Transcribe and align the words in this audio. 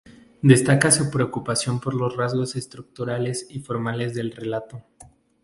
Destaca 0.41 0.89
su 0.89 1.11
preocupación 1.11 1.79
por 1.79 1.93
los 1.93 2.17
rasgos 2.17 2.55
estructurales 2.55 3.45
y 3.51 3.59
formales 3.59 4.15
del 4.15 4.31
relato. 4.31 4.81